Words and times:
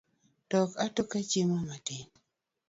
Tok 0.49 0.71
atoka 0.85 1.17
chiemo 1.29 1.57
matin 1.67 2.05